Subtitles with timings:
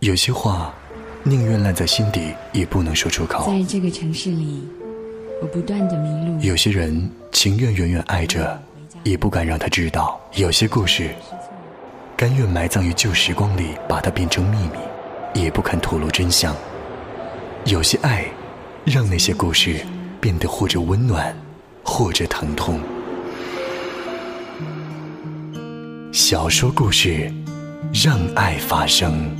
[0.00, 0.74] 有些话，
[1.22, 3.44] 宁愿烂在心底，也不能说出口。
[3.46, 4.66] 在这个城市里，
[5.42, 6.40] 我不断的迷路。
[6.40, 8.58] 有些人情愿远远爱着，
[9.04, 10.18] 也不敢让他知道。
[10.36, 11.10] 有些故事，
[12.16, 16.56] 甘愿埋葬于旧时光里，把它变成秘密，也不肯吐露真相。
[17.66, 18.24] 有些爱，
[18.86, 19.84] 让那些故事
[20.18, 21.36] 变得或者温暖，
[21.84, 22.80] 或者疼痛。
[26.10, 27.30] 小说故事，
[27.92, 29.30] 让爱发生。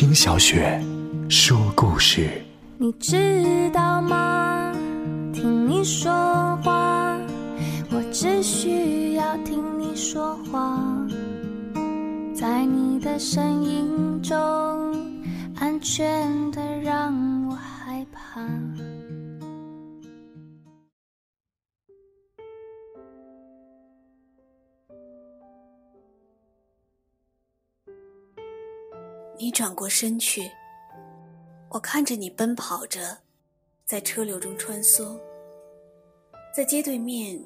[0.00, 0.80] 听小雪
[1.28, 2.30] 说故事。
[2.76, 4.72] 你知道吗？
[5.34, 6.12] 听你说
[6.62, 7.18] 话，
[7.90, 10.78] 我只需要听你说话，
[12.32, 14.38] 在你的声音中，
[15.56, 17.12] 安全的让
[29.48, 30.52] 你转过身去，
[31.70, 33.16] 我看着你奔跑着，
[33.86, 35.18] 在车流中穿梭。
[36.54, 37.42] 在街对面，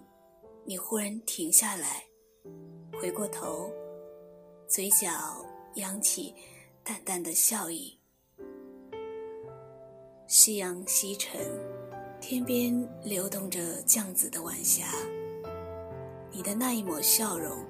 [0.65, 2.03] 你忽然停下来，
[3.01, 3.71] 回过头，
[4.67, 5.09] 嘴角
[5.77, 6.35] 扬起
[6.83, 7.97] 淡淡的笑意。
[10.27, 11.41] 夕阳西沉，
[12.21, 14.87] 天边流动着酱紫的晚霞。
[16.33, 17.65] 你的那一抹笑容，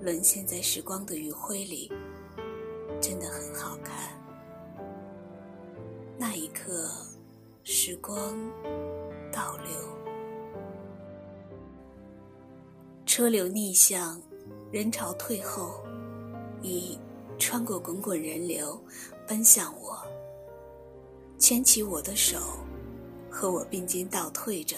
[0.00, 1.92] 沦陷在时光的余晖里。
[3.00, 3.39] 真的很。
[6.22, 6.86] 那一刻，
[7.64, 8.36] 时光
[9.32, 9.72] 倒流，
[13.06, 14.20] 车流逆向，
[14.70, 15.82] 人潮退后，
[16.60, 17.00] 你
[17.38, 18.78] 穿过滚滚人流，
[19.26, 19.98] 奔向我，
[21.38, 22.36] 牵起我的手，
[23.30, 24.76] 和我并肩倒退着，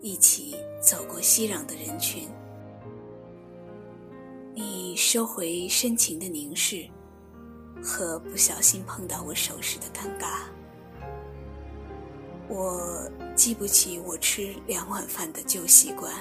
[0.00, 2.26] 一起走过熙攘的人群。
[4.54, 6.88] 你收回深情的凝视。
[7.84, 10.44] 和不小心碰到我手时的尴尬，
[12.54, 16.12] 我记不起我吃两碗饭的旧习惯。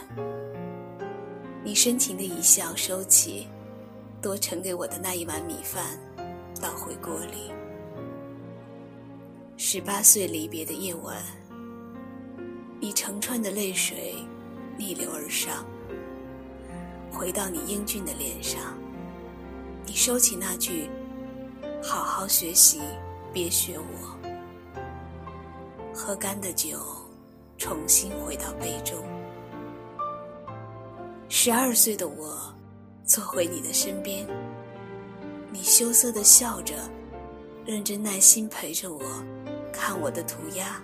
[1.61, 3.49] 你深情的一笑，收起
[4.21, 5.99] 多盛给我的那一碗米饭，
[6.61, 7.51] 倒回锅里。
[9.57, 11.21] 十八岁离别的夜晚，
[12.79, 14.15] 你成串的泪水
[14.77, 15.65] 逆流而上，
[17.11, 18.61] 回到你英俊的脸上。
[19.85, 20.89] 你收起那句。
[21.83, 22.79] 好好学习，
[23.33, 24.20] 别学我。
[25.93, 26.79] 喝干的酒，
[27.57, 28.97] 重新回到杯中。
[31.27, 32.53] 十二岁的我，
[33.05, 34.25] 坐回你的身边。
[35.51, 36.75] 你羞涩的笑着，
[37.65, 39.01] 认真耐心陪着我，
[39.73, 40.81] 看我的涂鸦，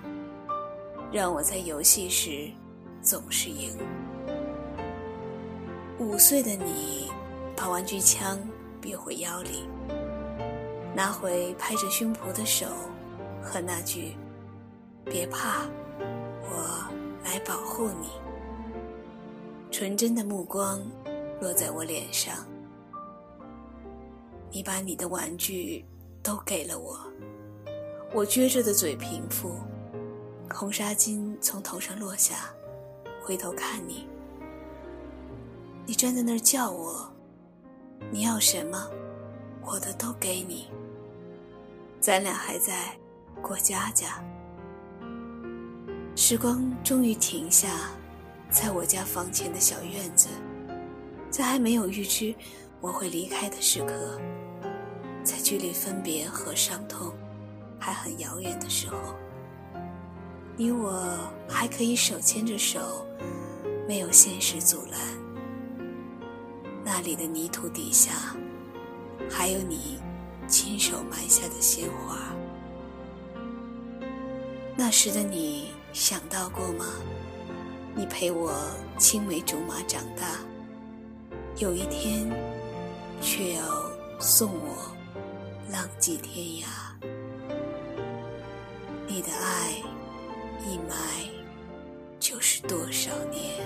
[1.11, 2.51] 让我在游戏时
[3.01, 3.77] 总是赢。
[5.99, 7.09] 五岁的你，
[7.55, 8.37] 把玩具枪
[8.81, 9.67] 别回腰里。
[10.93, 12.65] 拿回拍着胸脯的手，
[13.41, 14.13] 和那句
[15.09, 15.65] “别怕，
[16.49, 16.87] 我
[17.23, 18.09] 来保护你”。
[19.71, 20.81] 纯真的目光
[21.39, 22.35] 落在我脸上，
[24.51, 25.85] 你把你的玩具
[26.23, 26.99] 都给了我，
[28.13, 29.55] 我撅着的嘴平复，
[30.51, 32.49] 红纱巾从头上落下，
[33.21, 34.07] 回头看你，
[35.85, 37.07] 你站在那儿叫我，
[38.09, 38.89] 你要什么，
[39.63, 40.67] 我的都给你。
[41.99, 42.97] 咱俩还在
[43.41, 44.23] 过家家，
[46.19, 47.91] 时光终于停下，
[48.49, 50.27] 在我家房前的小院子，
[51.29, 52.33] 在还没有预知
[52.81, 54.19] 我会离开的时刻，
[55.23, 57.13] 在距离分别和伤痛
[57.77, 58.97] 还很遥远的时候，
[60.55, 61.07] 你我
[61.47, 63.05] 还可以手牵着手，
[63.87, 64.99] 没有现实阻拦。
[66.83, 68.35] 那里的泥土底下，
[69.29, 69.99] 还有你。
[70.47, 72.33] 亲手埋下的鲜花，
[74.77, 76.85] 那时的你想到过吗？
[77.95, 78.53] 你陪我
[78.99, 80.27] 青梅竹马长大，
[81.57, 82.29] 有一天
[83.19, 83.63] 却要
[84.19, 84.95] 送我
[85.71, 86.67] 浪迹天涯。
[89.07, 89.71] 你的爱
[90.69, 90.95] 一埋
[92.19, 93.65] 就是多少年。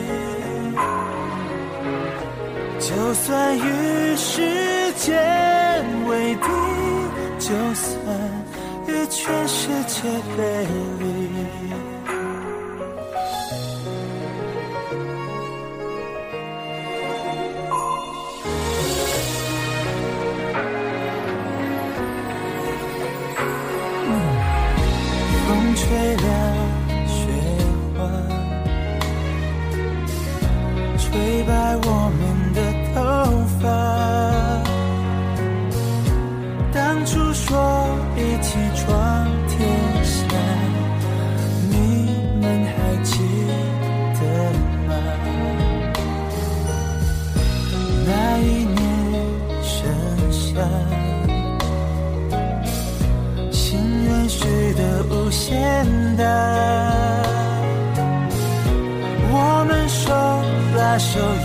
[2.93, 5.17] 就算与时间
[6.07, 6.47] 为敌，
[7.39, 7.95] 就算
[8.87, 10.03] 与全世界
[10.35, 10.67] 背
[10.99, 11.20] 离，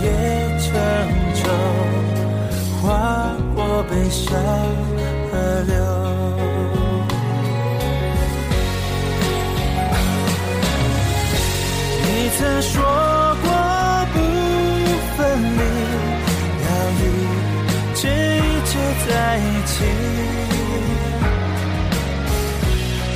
[0.03, 0.05] 也
[0.59, 0.67] 成。
[2.81, 4.25] 划过悲伤
[5.29, 5.33] 河
[5.67, 5.75] 流，
[12.01, 12.05] 你
[12.37, 12.71] 曾说
[13.43, 13.45] 过
[14.13, 14.15] 不
[15.17, 15.17] 分
[15.57, 15.61] 离，
[16.63, 17.03] 要一
[17.93, 18.71] 直一直
[19.05, 19.73] 在一起。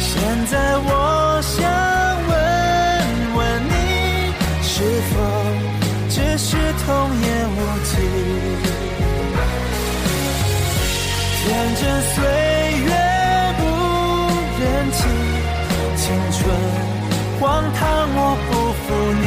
[0.02, 0.12] 现
[0.48, 0.54] 在
[0.84, 0.90] 我
[1.42, 1.56] 想
[2.28, 2.30] 问
[3.38, 3.40] 问
[3.70, 3.72] 你，
[4.64, 4.74] 是
[5.14, 5.14] 否
[6.52, 6.88] 是童
[7.22, 7.92] 言无忌？
[11.38, 11.82] 天真
[12.12, 12.14] 岁
[12.84, 12.92] 月
[13.58, 13.62] 不
[14.60, 14.62] 忍
[14.92, 15.00] 欺，
[15.96, 16.04] 青
[16.34, 16.40] 春
[17.40, 17.80] 荒唐
[18.14, 18.20] 我
[18.50, 18.52] 不
[18.82, 18.86] 负
[19.22, 19.24] 你。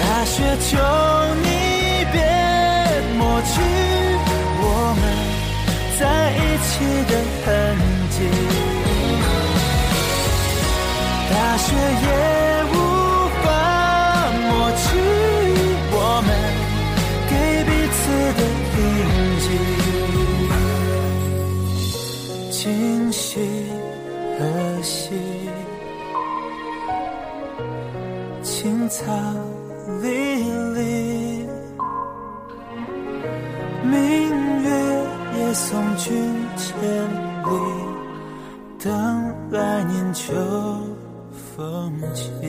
[0.00, 0.70] 大雪求
[24.78, 25.10] 可惜？
[28.44, 29.04] 青草
[30.00, 30.08] 离
[30.72, 31.44] 离，
[33.82, 34.70] 明月
[35.36, 36.78] 也送君千
[37.42, 37.50] 里，
[38.78, 40.32] 等来年秋
[41.56, 42.47] 风起。